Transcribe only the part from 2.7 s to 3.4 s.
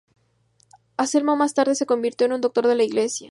la Iglesia.